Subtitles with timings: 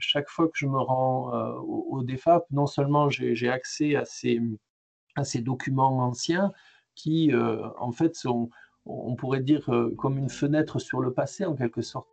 [0.00, 4.40] chaque fois que je me rends au, au, DEFAP, non seulement j'ai accès à ces,
[5.16, 6.52] à ces documents anciens
[6.94, 8.50] qui, en fait, sont,
[8.84, 12.08] on pourrait dire, comme une fenêtre sur le passé, en quelque sorte.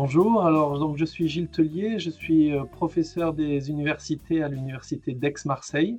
[0.00, 5.12] Bonjour, alors donc je suis Gilles Tellier, je suis euh, professeur des universités à l'université
[5.12, 5.98] d'Aix-Marseille.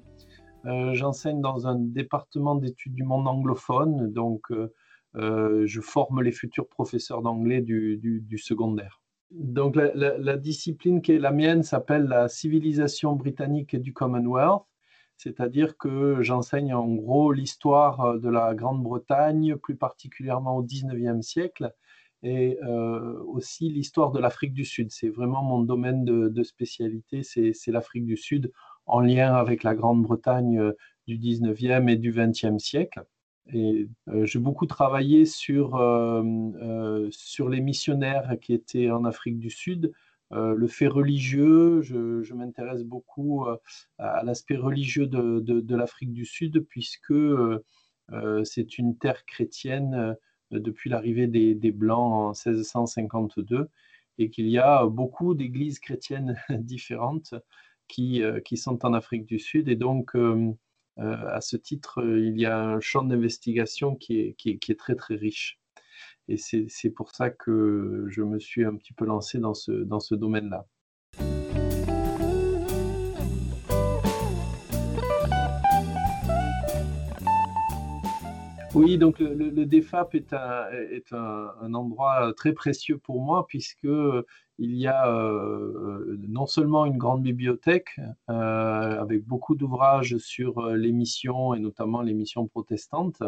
[0.66, 6.70] Euh, j'enseigne dans un département d'études du monde anglophone, donc euh, je forme les futurs
[6.70, 9.02] professeurs d'anglais du, secondaire.
[9.32, 14.64] Donc la, la, discipline qui est la mienne s'appelle la civilisation britannique du Commonwealth,
[15.18, 21.74] c'est-à-dire que j'enseigne en gros l'histoire de la Grande-Bretagne, plus particulièrement au 19e siècle,
[22.24, 24.92] et euh, aussi l'histoire de l'Afrique du Sud.
[24.92, 28.52] C'est vraiment mon domaine de, spécialité, c'est l'Afrique du Sud
[28.86, 30.74] en lien avec la Grande-Bretagne euh,
[31.08, 33.04] du 19e et du 20e siècle.
[33.52, 35.70] Et euh, j'ai beaucoup travaillé sur,
[37.10, 39.92] sur les missionnaires qui étaient en Afrique du Sud,
[40.32, 43.48] le fait religieux, je, m'intéresse beaucoup
[43.98, 47.16] à l'aspect religieux de, de, de l'Afrique du Sud, puisque
[48.44, 50.16] c'est une terre chrétienne
[50.52, 52.14] depuis l'arrivée des, Blancs
[52.46, 53.70] en 1652
[54.18, 57.34] et qu'il y a beaucoup d'églises chrétiennes différentes
[57.88, 59.70] qui, euh, qui, sont en Afrique du Sud.
[59.70, 60.54] Et donc, euh,
[61.00, 64.96] euh, à ce titre, il y a un champ d'investigation qui est, qui, est, très,
[64.96, 65.60] très riche.
[66.28, 70.00] Et c'est pour ça que je me suis un petit peu lancé dans ce, dans
[70.00, 70.68] ce domaine-là.
[78.80, 83.88] Oui, donc le, DEFAP est, un, endroit très précieux pour moi puisque
[84.58, 90.76] il y a euh, non seulement une grande bibliothèque euh, avec beaucoup d'ouvrages sur euh,
[90.76, 93.24] les missions et notamment les missions protestantes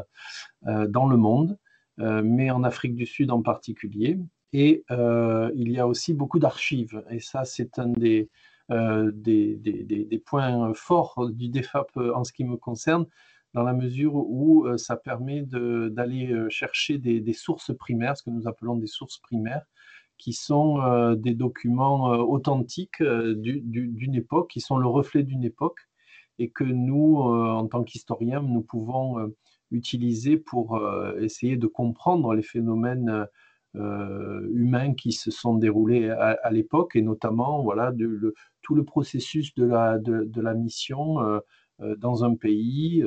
[0.63, 1.57] dans le monde,
[1.97, 4.19] mais en Afrique du Sud en particulier.
[4.53, 7.03] Et il y a aussi beaucoup d'archives.
[7.09, 8.29] Et ça, c'est un des,
[8.69, 13.05] des, points forts du DEFAP en ce qui me concerne
[13.53, 18.29] dans la mesure où euh, ça permet d'aller euh, chercher des, sources primaires, ce que
[18.29, 19.65] nous appelons des sources primaires,
[20.17, 25.79] qui sont euh, des documents authentiques d'une époque, qui sont le reflet d'une époque,
[26.39, 29.31] et que nous, en tant qu'historiens, nous pouvons
[29.69, 30.81] utiliser pour
[31.19, 33.27] essayer de comprendre les phénomènes
[33.75, 37.93] humains qui se sont déroulés à, l'époque, et notamment voilà,
[38.61, 41.19] tout le processus de la, de la mission
[41.97, 43.03] dans un pays,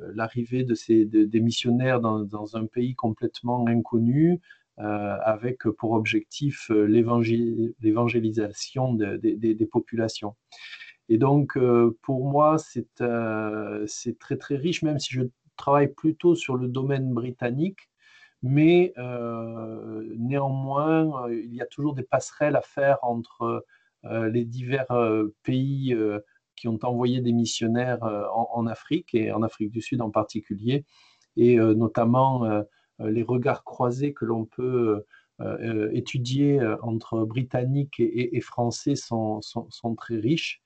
[0.00, 4.40] euh, l'arrivée de ces, des missionnaires dans, un pays complètement inconnu,
[4.78, 10.36] euh, avec pour objectif euh, l'évangélisation des populations.
[11.08, 11.58] Et donc,
[12.02, 15.22] pour moi, c'est très très riche, même si je
[15.56, 17.88] travaille plutôt sur le domaine britannique,
[18.42, 18.92] mais
[20.18, 23.64] néanmoins, il y a toujours des passerelles à faire entre
[24.04, 24.86] les divers
[25.44, 25.96] pays
[26.58, 30.84] qui ont envoyé des missionnaires euh, en, Afrique et en Afrique du Sud en particulier,
[31.36, 32.62] et euh, notamment euh,
[33.00, 35.04] les regards croisés que l'on peut
[35.92, 40.60] étudier entre Britanniques et, Français sont, sont, très riches.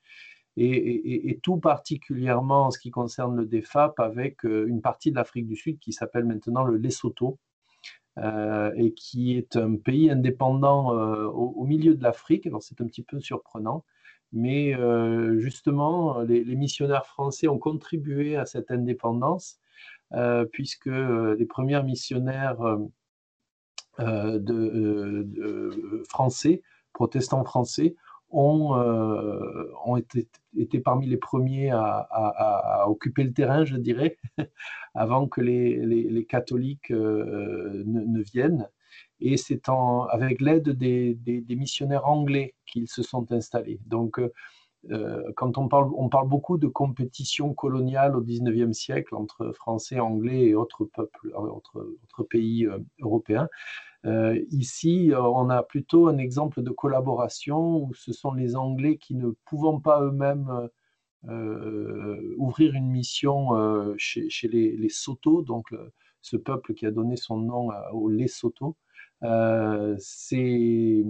[0.56, 5.56] Et, tout particulièrement en ce qui concerne le DEFAP, avec une partie de l'Afrique du
[5.56, 7.38] Sud qui s'appelle maintenant le Lesotho,
[8.16, 12.46] et qui est un pays indépendant au, milieu de l'Afrique.
[12.46, 13.84] Alors c'est un petit peu surprenant,
[14.32, 19.58] mais euh, justement, les, missionnaires français ont contribué à cette indépendance,
[20.12, 22.58] euh, puisque euh, les premiers missionnaires
[26.08, 26.62] français,
[26.94, 27.94] protestants français,
[28.30, 28.72] ont,
[29.84, 30.26] ont été,
[30.56, 34.16] été, parmi les premiers à, occuper le terrain, je dirais,
[34.94, 38.66] avant que les, les, catholiques ne, viennent
[39.20, 39.68] et c'est
[40.10, 43.80] avec l'aide des, missionnaires anglais qu'ils se sont installés.
[43.86, 44.32] Donc, euh,
[44.90, 50.00] euh, quand on parle, on parle beaucoup de compétition coloniale au XIXe siècle entre Français,
[50.00, 52.68] Anglais et autres peuples, euh, autres, pays
[53.00, 53.48] européens.
[54.50, 59.30] ici, on a plutôt un exemple de collaboration où ce sont les Anglais qui ne
[59.44, 60.68] pouvant pas eux-mêmes
[62.36, 63.50] ouvrir une mission
[63.96, 65.72] chez, les Soto, donc
[66.22, 68.76] ce peuple qui a donné son nom au Lesotho,
[69.98, 71.04] ces,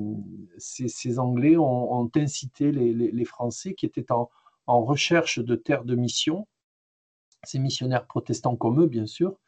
[1.18, 4.28] Anglais ont, incité les, Français qui étaient en,
[4.66, 6.48] recherche de terres de mission,
[7.44, 9.38] ces missionnaires protestants comme eux, bien sûr,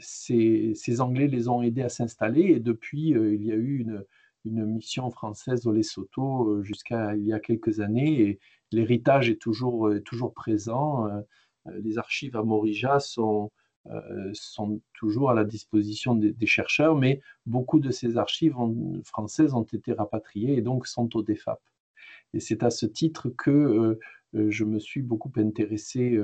[0.00, 4.04] ces, Anglais les ont aidés à s'installer et depuis, il y a eu une,
[4.44, 8.40] une mission française au Lesotho jusqu'à il y a quelques années et
[8.70, 11.06] l'héritage est toujours, toujours présent.
[11.66, 13.52] Les archives à Morija sont,
[14.32, 18.56] sont toujours à la disposition des, chercheurs, mais beaucoup de ces archives
[19.04, 21.60] françaises ont été rapatriées et donc sont au DEFAP.
[22.34, 23.98] Et c'est à ce titre que
[24.34, 26.18] je me suis beaucoup intéressé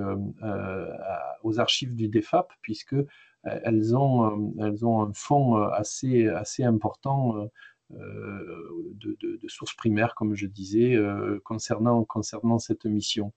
[1.42, 2.96] aux archives du DEFAP, puisque
[3.42, 7.48] elles ont, elles ont un fonds assez, assez important
[7.90, 10.96] de, sources primaires, comme je disais,
[11.44, 13.32] concernant cette mission.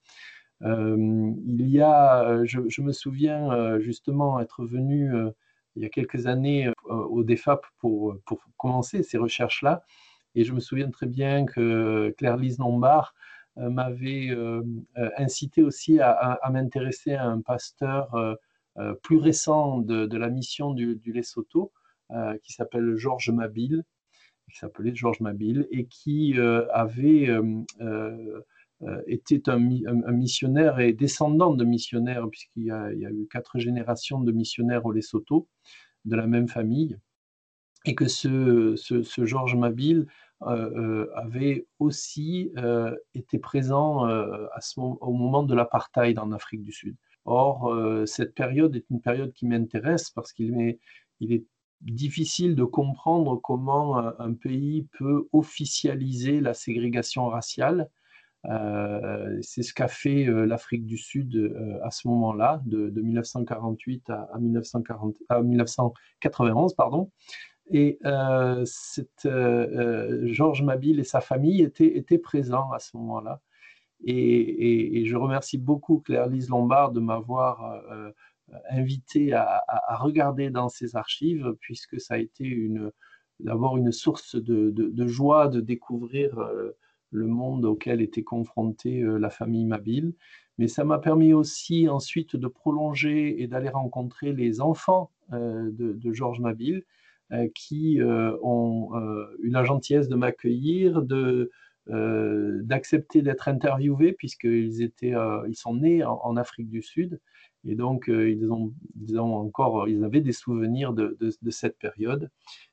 [0.63, 5.11] Il y a, je, me souviens justement être venu
[5.75, 9.83] il y a quelques années au DEFAP pour, pour commencer ces recherches-là,
[10.35, 13.15] et je me souviens très bien que Claire-Lise Lombard
[13.55, 14.29] m'avait
[15.17, 18.37] incité aussi à, m'intéresser à un pasteur
[19.01, 21.71] plus récent de, la mission du, Lesotho,
[22.43, 23.83] qui s'appelle Georges Mabille,
[24.51, 27.29] qui s'appelait Georges Mabille et qui euh, avait
[28.83, 29.59] euh, euh, été un,
[30.11, 35.47] missionnaire et descendant de missionnaires, puisqu'il y, a eu quatre générations de missionnaires au Lesotho,
[36.05, 36.97] de la même famille,
[37.85, 40.07] et que ce, ce, Georges Mabille
[40.41, 42.51] avait aussi
[43.13, 44.07] été présent
[44.75, 46.95] au moment de l'apartheid en Afrique du Sud.
[47.25, 47.71] Or,
[48.07, 50.79] cette période est une période qui m'intéresse parce qu'il est,
[51.19, 51.45] il est
[51.81, 57.89] difficile de comprendre comment un pays peut officialiser la ségrégation raciale.
[58.49, 64.09] Euh, c'est ce qu'a fait euh, l'Afrique du Sud euh, à ce moment-là, de, 1948
[64.09, 66.73] à, 1940, à, 1991.
[66.75, 67.11] Pardon.
[67.73, 67.99] Et
[70.25, 73.39] Georges Mabille et sa famille étaient, présents à ce moment-là.
[74.03, 77.81] Et, je remercie beaucoup Claire-Lise Lombard de m'avoir
[78.69, 79.63] invité à,
[79.99, 82.69] regarder dans ces archives, puisque ça a été
[83.39, 86.37] d'abord une source de, joie de découvrir
[87.11, 90.13] le monde auquel était confrontée euh, la famille Mabille.
[90.57, 96.13] Mais ça m'a permis aussi ensuite de prolonger et d'aller rencontrer les enfants euh, de,
[96.13, 96.83] Georges Mabille,
[97.55, 98.91] qui ont
[99.41, 101.49] eu la gentillesse de m'accueillir, de,
[101.87, 105.13] d'accepter d'être interviewés puisqu'ils étaient,
[105.47, 107.21] ils sont nés en, Afrique du Sud
[107.65, 111.17] et donc, euh, ils, ont, encore, ils avaient des souvenirs de,
[111.49, 112.29] cette période.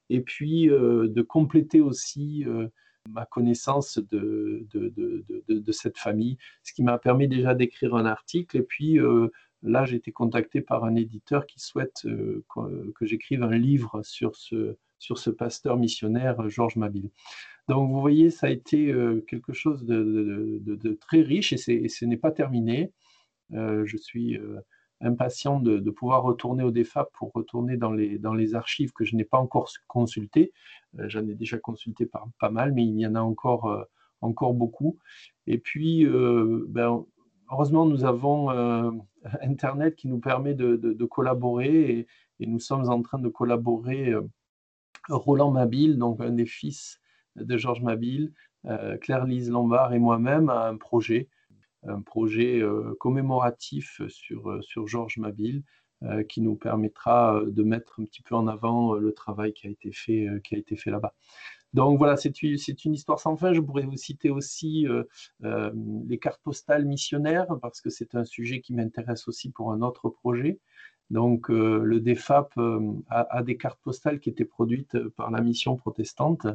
[0.08, 2.68] Et puis, euh, de compléter aussi euh,
[3.08, 8.56] ma connaissance de, de, cette famille, ce qui m'a permis déjà d'écrire un article.
[8.56, 8.98] Et puis,
[9.62, 14.36] là, j'ai été contacté par un éditeur qui souhaite que, que j'écrive un livre sur
[14.36, 17.10] ce, sur ce pasteur missionnaire, Georges Mabille.
[17.68, 18.94] Donc, vous voyez, ça a été
[19.26, 22.92] quelque chose de, très riche et, et ce n'est pas terminé.
[23.50, 24.38] je suis
[25.00, 29.16] impatient de, pouvoir retourner au DEFAP pour retourner dans les, dans les archives que je
[29.16, 30.52] n'ai pas encore consultées.
[30.98, 33.84] Euh, j'en ai déjà consulté pas, mal, mais il y en a encore, euh,
[34.20, 34.98] encore beaucoup.
[35.46, 37.04] Et puis, euh, ben,
[37.50, 38.50] heureusement, nous avons
[39.42, 42.06] Internet qui nous permet de, collaborer et,
[42.40, 44.14] et, nous sommes en train de collaborer.
[45.08, 47.00] Roland Mabille, donc un des fils
[47.34, 48.34] de Georges Mabille,
[49.00, 51.30] Claire-Lise Lombard et moi-même à un projet
[51.86, 55.62] un projet euh, commémoratif sur, euh, sur Georges Mabille
[56.02, 59.70] euh, qui nous permettra de mettre un petit peu en avant le travail qui a
[59.70, 61.14] été fait, qui a été fait là-bas.
[61.74, 63.52] Donc voilà, c'est une histoire sans fin.
[63.52, 64.86] Je pourrais vous citer aussi
[65.40, 70.08] les cartes postales missionnaires, parce que c'est un sujet qui m'intéresse aussi pour un autre
[70.08, 70.60] projet.
[71.10, 72.52] Donc le DEFAP
[73.08, 76.46] a, des cartes postales qui étaient produites par la mission protestante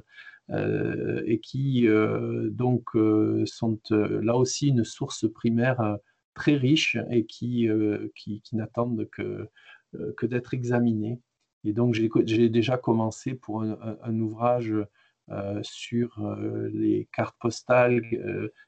[0.50, 5.98] euh, et qui euh, donc euh, sont là aussi une source primaire
[6.34, 7.70] très riche et qui,
[8.16, 9.48] qui, n'attendent que,
[10.18, 11.20] que d'être examinées.
[11.64, 14.74] Et donc j'ai déjà commencé pour un, ouvrage
[15.62, 16.20] sur
[16.74, 18.02] les cartes postales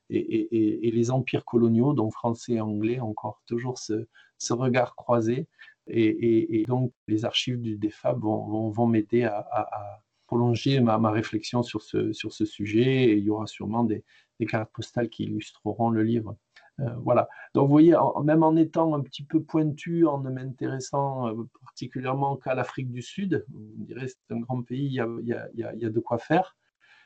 [0.09, 5.47] et, les empires coloniaux, dont français et anglais, encore toujours ce, ce regard croisé.
[5.87, 12.11] Et, donc les archives du DEFAB vont, m'aider à, prolonger ma, réflexion sur ce,
[12.45, 14.03] sujet et il y aura sûrement des,
[14.39, 16.35] des cartes postales qui illustreront le livre.
[16.79, 17.27] Euh, voilà.
[17.53, 22.35] Donc, vous voyez, même en étant un petit peu pointu, en ne m'intéressant euh, particulièrement
[22.35, 26.17] qu'à l'Afrique du Sud, vous direz c'est un grand pays, il y a, de quoi
[26.17, 26.55] faire.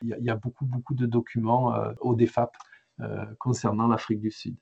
[0.02, 2.56] Il y a, il y a beaucoup, beaucoup de documents euh, au DEFAP
[3.38, 4.56] concernant l'Afrique du Sud.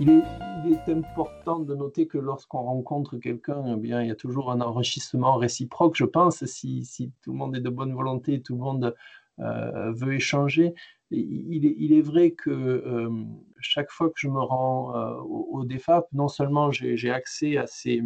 [0.00, 4.50] Il est, important de noter que lorsqu'on rencontre quelqu'un, eh bien, il y a toujours
[4.50, 8.60] un enrichissement réciproque, je pense, si, tout le monde est de bonne volonté, tout le
[8.60, 8.96] monde
[9.40, 10.74] euh, veut échanger.
[11.10, 13.10] Il est, vrai que euh,
[13.60, 18.02] chaque fois que je me rends euh, au, DEFAP, non seulement j'ai accès à ces,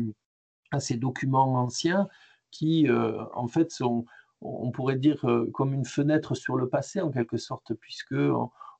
[0.97, 2.09] documents anciens
[2.51, 4.05] qui, en fait, sont,
[4.41, 8.17] on pourrait dire, comme une fenêtre sur le passé, en quelque sorte, puisque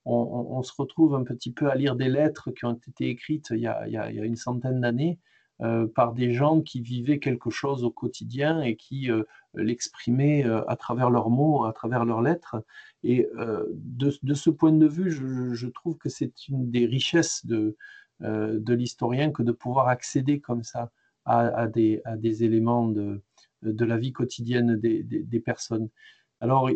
[0.07, 3.67] se retrouve un petit peu à lire des lettres qui ont été écrites il y
[3.67, 5.19] a, une centaine d'années
[5.63, 9.23] euh, par des gens qui vivaient quelque chose au quotidien et qui euh,
[9.55, 12.57] l'exprimaient euh, à travers leurs mots, à travers leurs lettres.
[13.05, 17.77] Et de, ce point de vue, je, trouve que c'est une des richesses de,
[18.21, 20.91] l'historien que de pouvoir accéder comme ça
[21.27, 22.03] à, des,
[22.43, 23.21] éléments de,
[23.63, 25.91] la vie quotidienne des personnes.
[26.45, 26.69] Alors,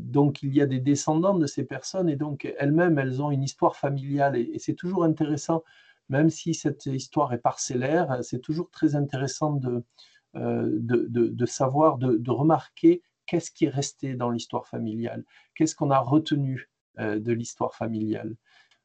[0.00, 3.42] donc, il y a des descendants de ces personnes et donc elles-mêmes, elles ont une
[3.42, 5.64] histoire familiale et, c'est toujours intéressant,
[6.10, 9.82] même si cette histoire est parcellaire, c'est toujours très intéressant de,
[10.36, 16.68] euh, savoir, de, remarquer qu'est-ce qui est resté dans l'histoire familiale, qu'est-ce qu'on a retenu
[16.98, 18.36] euh, de l'histoire familiale?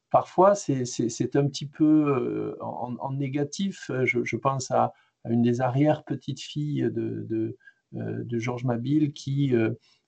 [0.08, 3.90] Parfois, c'est un petit peu euh, en, négatif.
[4.04, 4.94] Je, pense à,
[5.28, 7.26] une des arrière-petites-filles de,
[7.92, 9.52] de, Georges Mabille qui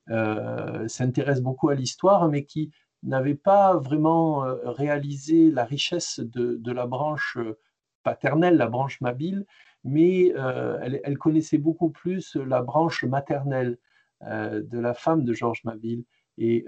[0.09, 6.87] s'intéresse beaucoup à l'histoire, mais qui n'avait pas vraiment euh, réalisé la richesse de, la
[6.87, 7.59] branche euh,
[8.03, 9.47] paternelle, la branche mabile,
[9.85, 10.29] mais
[10.83, 13.79] elle, connaissait beaucoup plus la branche maternelle
[14.21, 16.05] de la femme de Georges Mabille.
[16.39, 16.65] Et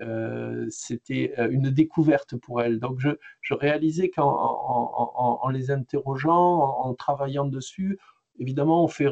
[0.69, 2.81] c'était une découverte pour elle.
[2.81, 7.99] Donc je, réalisais qu'en les interrogeant, en, travaillant dessus,
[8.41, 9.07] évidemment, on fait,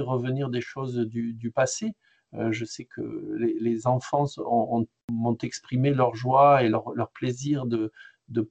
[0.00, 4.26] revenir des choses du passé, euh, je sais que les, enfants
[5.10, 7.92] m'ont exprimé leur joie et leur, plaisir de,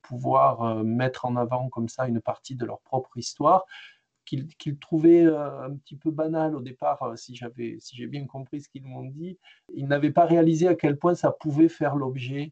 [0.01, 3.65] pouvoir euh, mettre en avant comme ça une partie de leur propre histoire
[4.25, 8.59] qu'ils trouvaient euh, un petit peu banal au départ, si j'avais, si j'ai bien compris
[8.59, 9.37] ce qu'ils m'ont dit.
[9.73, 12.51] Ils n'avaient pas réalisé à quel point ça pouvait faire l'objet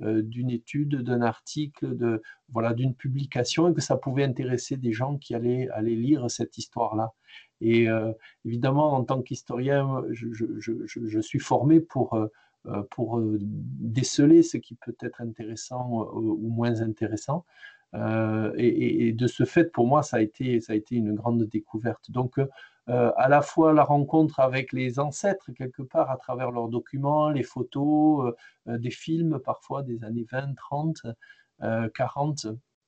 [0.00, 5.18] d'une étude, d'un article, de voilà, d'une publication, et que ça pouvait intéresser des gens
[5.18, 7.12] qui allaient aller lire cette histoire-là.
[7.62, 8.12] Et euh,
[8.44, 12.26] évidemment, en tant qu'historien, je, suis formé pour, euh,
[12.66, 17.44] euh, déceler ce qui peut être intéressant ou moins intéressant.
[17.94, 22.10] et, de ce fait, pour moi, ça a été une grande découverte.
[22.10, 22.40] Donc,
[22.88, 27.44] à la fois la rencontre avec les ancêtres, quelque part, à travers leurs documents, les
[27.44, 28.34] photos,
[28.66, 31.02] des films, parfois des années 20, 30,
[31.94, 32.46] 40,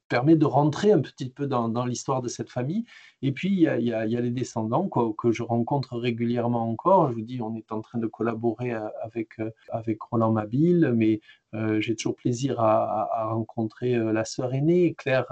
[0.08, 2.84] permet de rentrer un petit peu dans, l'histoire de cette famille.
[3.22, 7.08] Et puis, il y a, les descendants que je rencontre régulièrement encore.
[7.10, 10.92] Je vous dis, on est en train de collaborer euh, avec, euh, avec Roland Mabille,
[10.94, 11.20] mais
[11.54, 15.26] euh, j'ai toujours plaisir à, rencontrer la sœur aînée, Claire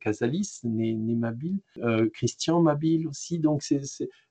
[0.00, 1.60] Casalis, née, Mabille,
[2.12, 3.38] Christian Mabille aussi.
[3.38, 3.62] Donc,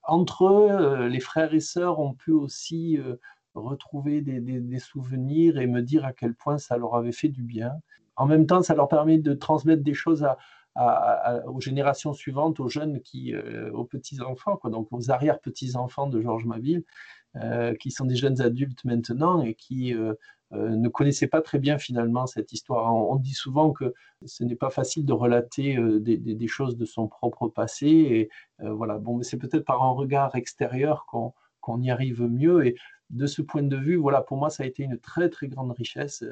[0.03, 2.99] entre eux, les frères et sœurs ont pu aussi
[3.53, 7.73] retrouver des, souvenirs et me dire à quel point ça leur avait fait du bien
[8.15, 10.27] en même temps, ça leur permet de transmettre des choses
[11.45, 16.83] aux générations suivantes, aux jeunes, euh, aux petits-enfants, donc aux arrière-petits-enfants de Georges Maville,
[17.35, 20.13] euh, qui sont des jeunes adultes maintenant et qui euh,
[20.51, 22.93] ne connaissaient pas très bien finalement cette histoire.
[22.93, 23.93] On, dit souvent que
[24.25, 27.87] ce n'est pas facile de relater des, choses de son propre passé.
[27.87, 28.29] Et
[28.59, 32.67] voilà, bon, c'est peut-être par un regard extérieur qu'on y arrive mieux.
[32.67, 32.75] Et
[33.09, 35.71] de ce point de vue, voilà, pour moi, ça a été une très très grande
[35.71, 36.23] richesse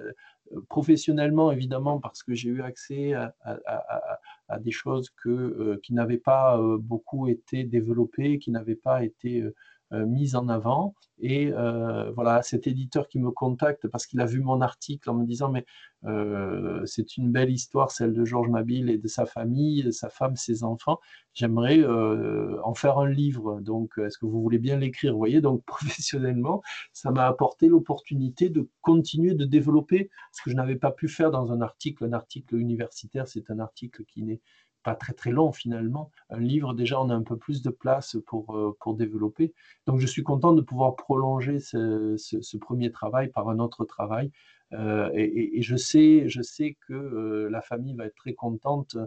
[0.70, 6.78] professionnellement, évidemment, parce que j'ai eu accès à, des choses euh, qui n'avaient pas euh,
[6.78, 9.56] beaucoup été développées, qui n'avaient pas été euh,
[9.92, 10.96] mise en avant.
[11.20, 15.14] Et euh, voilà, cet éditeur qui me contacte parce qu'il a vu mon article en
[15.14, 15.66] me disant mais
[16.06, 20.36] euh, c'est une belle histoire, celle de Georges Mabille et de sa famille, sa femme,
[20.36, 21.00] ses enfants.
[21.34, 23.62] J'aimerais en faire un livre.
[23.62, 25.14] Donc, est-ce que vous voulez bien l'écrire?
[25.14, 30.56] Vous voyez, donc professionnellement, ça m'a apporté l'opportunité de continuer de développer ce que je
[30.56, 32.06] n'avais pas pu faire dans un article.
[32.06, 34.42] Un article universitaire, c'est un article qui n'est
[34.84, 36.12] pas très très long finalement.
[36.30, 39.54] Un livre, déjà, on a un peu plus de place pour, euh, pour développer.
[39.88, 44.32] Donc, je suis content de pouvoir prolonger ce, premier travail par un autre travail.
[44.74, 48.98] Euh, et, je, sais, je sais que euh, la famille va être très contente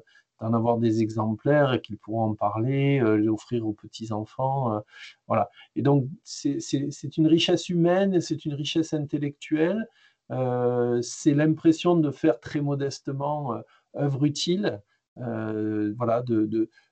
[0.40, 4.82] d'en avoir des exemplaires et qu'ils pourront en parler, l'offrir aux petits-enfants.
[5.28, 5.48] voilà.
[5.76, 9.88] Et donc, c'est une richesse humaine, c'est une richesse intellectuelle.
[11.02, 13.62] c'est l'impression de faire très modestement
[13.96, 14.82] œuvre utile.
[15.18, 16.46] Euh, voilà, de,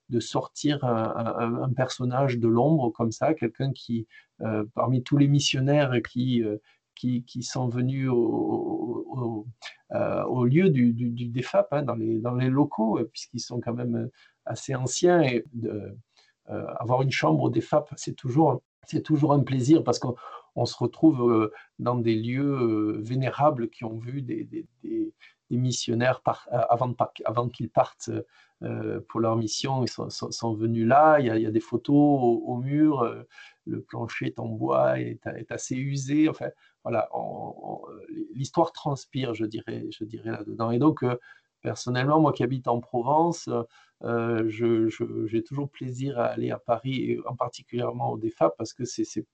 [0.09, 4.07] de, sortir un, personnage de l'ombre comme ça, quelqu'un qui,
[4.43, 6.59] euh, parmi tous les missionnaires qui, euh,
[6.95, 9.47] qui, sont venus au,
[9.91, 14.09] au, lieu du, du, DFAP, hein, dans, les, dans les locaux, puisqu'ils sont quand même
[14.45, 15.23] assez anciens.
[15.23, 15.97] Et de,
[16.47, 21.51] avoir une chambre au DFAP, c'est toujours, c'est toujours un plaisir parce qu'on se retrouve
[21.79, 24.67] dans des lieux vénérables qui ont vu des,
[25.59, 26.95] missionnaires avant,
[27.25, 28.11] avant qu'ils partent
[28.63, 31.19] euh, pour leur mission, ils sont, venus là.
[31.19, 33.03] Il y, a, des photos au, mur.
[33.03, 33.23] Euh,
[33.67, 36.29] le plancher est en bois, est, est assez usé.
[36.29, 36.49] Enfin,
[36.85, 37.09] voilà,
[38.35, 40.71] l'histoire transpire, je dirais, je dirais là-dedans.
[40.71, 41.17] Et donc, euh,
[41.61, 43.49] personnellement, moi qui habite en Provence,
[44.47, 49.25] j'ai toujours plaisir à aller à Paris, et en particulièrement au DEFAP, parce que c'est,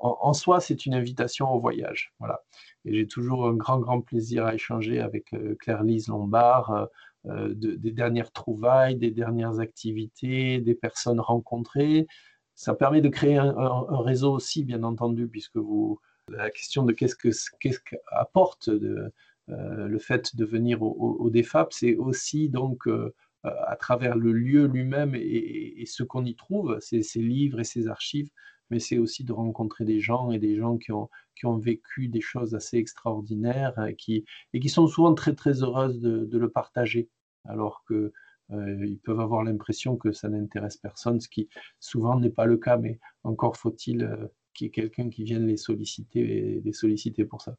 [0.00, 2.12] en, soi, c'est une invitation au voyage.
[2.18, 2.42] Voilà.
[2.84, 6.88] Et j'ai toujours un grand, grand plaisir à échanger avec Claire-Lise Lombard,
[7.28, 12.06] euh, des dernières trouvailles, des dernières activités, des personnes rencontrées.
[12.54, 15.98] Ça permet de créer un, réseau aussi, bien entendu, puisque vous,
[16.28, 19.10] la question de qu'est-ce que qu'est-ce qu'apporte euh,
[19.48, 23.12] le fait de venir au, DFAP, c'est aussi donc euh,
[23.42, 28.30] à travers le lieu lui-même et, ce qu'on y trouve, ces, livres et ces archives,
[28.70, 32.08] mais c'est aussi de rencontrer des gens et des gens qui ont, qui ont vécu
[32.08, 36.38] des choses assez extraordinaires et qui, et qui sont souvent très très heureuses de, de
[36.38, 37.08] le partager
[37.44, 38.10] alors qu'ils
[38.52, 41.48] euh, peuvent avoir l'impression que ça n'intéresse personne, ce qui
[41.80, 45.46] souvent n'est pas le cas, mais encore faut-il euh, qu'il y ait quelqu'un qui vienne
[45.46, 47.56] les solliciter les solliciter pour ça.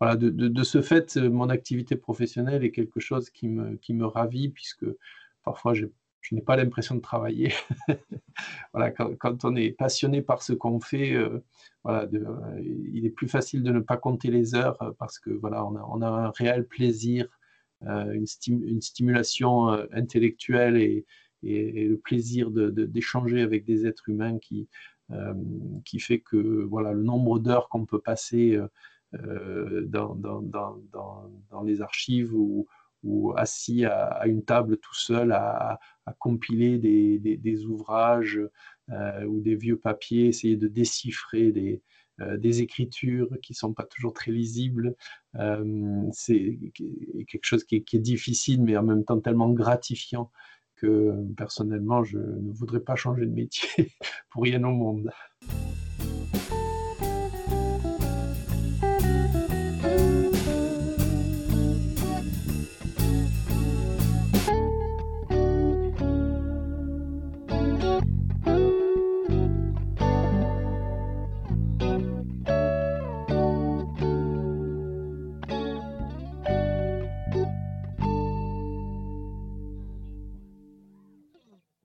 [0.00, 4.48] Voilà, de, ce fait, mon activité professionnelle est quelque chose qui me, qui me ravit,
[4.48, 4.86] puisque
[5.42, 5.74] parfois
[6.20, 7.52] je n'ai pas l'impression de travailler.
[8.72, 11.42] voilà, quand, on est passionné par ce qu'on fait, euh,
[11.84, 12.08] voilà,
[12.62, 16.06] il est plus facile de ne pas compter les heures parce que voilà, on a,
[16.06, 17.26] un réel plaisir
[17.86, 21.06] euh, une, stimulation euh, intellectuelle et,
[21.42, 24.68] le plaisir d'échanger avec des êtres humains qui,
[25.10, 25.32] euh,
[25.86, 28.60] qui fait que voilà, le nombre d'heures qu'on peut passer
[29.14, 32.66] dans, dans, les archives ou,
[33.02, 35.78] ou assis à, une table tout seul à,
[36.18, 38.40] compiler des, des, ouvrages
[39.26, 41.82] ou des vieux papiers, essayer de déchiffrer des,
[42.20, 44.94] euh, des écritures qui ne sont pas toujours très lisibles.
[45.36, 46.58] Euh, c'est
[47.28, 50.30] quelque chose qui est, difficile, mais en même temps tellement gratifiant
[50.76, 53.92] que personnellement, je ne voudrais pas changer de métier
[54.30, 55.10] pour rien au monde.